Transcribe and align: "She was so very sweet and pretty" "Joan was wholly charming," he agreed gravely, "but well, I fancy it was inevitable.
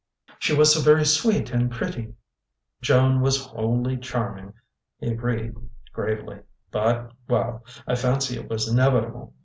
"She 0.39 0.55
was 0.55 0.73
so 0.73 0.81
very 0.81 1.05
sweet 1.05 1.51
and 1.51 1.69
pretty" 1.71 2.15
"Joan 2.81 3.21
was 3.21 3.39
wholly 3.45 3.97
charming," 3.97 4.53
he 4.97 5.11
agreed 5.11 5.53
gravely, 5.93 6.39
"but 6.71 7.11
well, 7.29 7.63
I 7.85 7.93
fancy 7.93 8.35
it 8.39 8.49
was 8.49 8.67
inevitable. 8.67 9.35